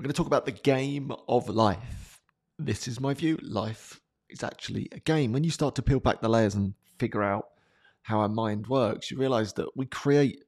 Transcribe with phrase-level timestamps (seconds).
[0.00, 2.22] We're going to talk about the game of life.
[2.58, 3.36] This is my view.
[3.42, 5.30] Life is actually a game.
[5.30, 7.48] When you start to peel back the layers and figure out
[8.04, 10.42] how our mind works, you realize that we create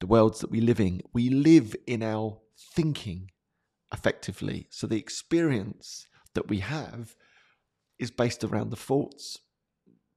[0.00, 1.00] the worlds that we live in.
[1.14, 2.40] We live in our
[2.74, 3.30] thinking
[3.90, 4.66] effectively.
[4.68, 7.16] So the experience that we have
[7.98, 9.38] is based around the thoughts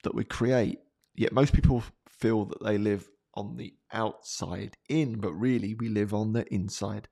[0.03, 0.79] that we create.
[1.15, 6.13] Yet most people feel that they live on the outside in, but really we live
[6.13, 7.07] on the inside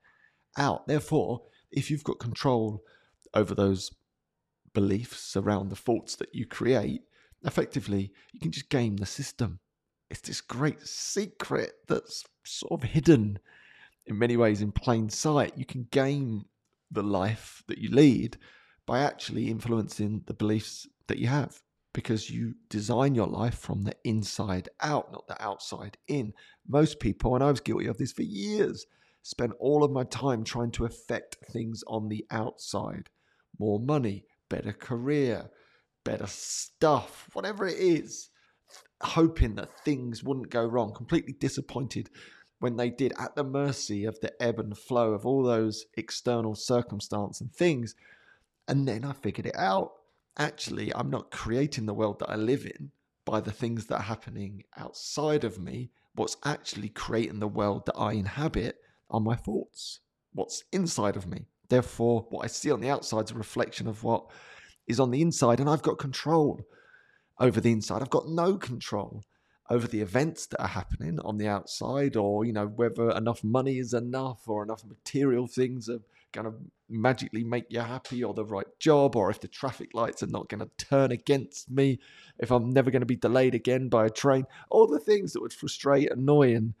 [0.58, 0.86] out.
[0.86, 1.40] Therefore,
[1.72, 2.82] if you've got control
[3.34, 3.92] over those
[4.74, 7.02] beliefs around the thoughts that you create,
[7.44, 9.58] effectively you can just game the system.
[10.10, 13.38] It's this great secret that's sort of hidden
[14.06, 15.56] in many ways in plain sight.
[15.56, 16.44] You can game
[16.90, 18.36] the life that you lead
[18.86, 21.62] by actually influencing the beliefs that you have
[21.94, 26.32] because you design your life from the inside out, not the outside in.
[26.66, 28.86] Most people, and I was guilty of this for years,
[29.22, 33.08] spend all of my time trying to affect things on the outside
[33.58, 35.50] more money, better career,
[36.04, 38.30] better stuff, whatever it is,
[39.02, 42.10] hoping that things wouldn't go wrong, completely disappointed
[42.58, 46.54] when they did, at the mercy of the ebb and flow of all those external
[46.54, 47.94] circumstance and things.
[48.68, 49.92] And then I figured it out.
[50.38, 52.92] Actually, I'm not creating the world that I live in
[53.24, 55.90] by the things that are happening outside of me.
[56.14, 58.78] What's actually creating the world that I inhabit
[59.12, 60.00] are my thoughts,
[60.32, 61.46] what's inside of me.
[61.68, 64.26] Therefore, what I see on the outside is a reflection of what
[64.86, 66.60] is on the inside, and I've got control
[67.38, 68.02] over the inside.
[68.02, 69.22] I've got no control
[69.70, 73.78] over the events that are happening on the outside or you know whether enough money
[73.78, 76.00] is enough or enough material things are
[76.32, 76.52] going to
[76.90, 80.48] magically make you happy or the right job or if the traffic lights are not
[80.48, 81.98] going to turn against me
[82.38, 85.40] if i'm never going to be delayed again by a train all the things that
[85.40, 86.74] would frustrate annoy and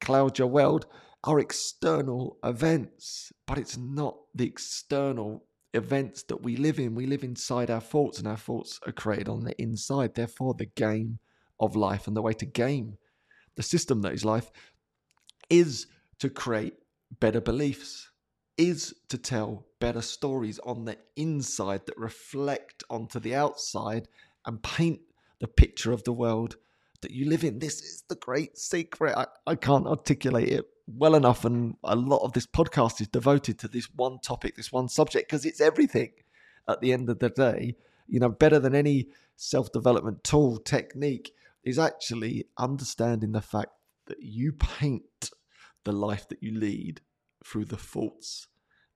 [0.00, 0.86] cloud your world
[1.24, 7.24] are external events but it's not the external events that we live in we live
[7.24, 11.18] inside our thoughts and our thoughts are created on the inside therefore the game
[11.60, 12.98] of life and the way to game
[13.56, 14.50] the system that is life
[15.50, 15.86] is
[16.18, 16.74] to create
[17.20, 18.10] better beliefs,
[18.56, 24.08] is to tell better stories on the inside that reflect onto the outside
[24.46, 25.00] and paint
[25.40, 26.56] the picture of the world
[27.00, 27.58] that you live in.
[27.58, 29.16] This is the great secret.
[29.16, 31.44] I, I can't articulate it well enough.
[31.44, 35.28] And a lot of this podcast is devoted to this one topic, this one subject,
[35.28, 36.12] because it's everything
[36.68, 37.76] at the end of the day.
[38.06, 41.32] You know, better than any self development tool, technique,
[41.64, 43.70] is actually understanding the fact
[44.06, 45.30] that you paint
[45.84, 47.00] the life that you lead
[47.44, 48.48] through the thoughts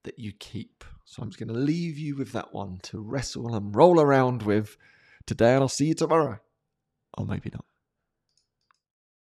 [0.05, 0.85] that you keep.
[1.05, 4.43] So I'm just going to leave you with that one to wrestle and roll around
[4.43, 4.77] with
[5.27, 6.39] today, and I'll see you tomorrow.
[7.17, 7.65] Or maybe not.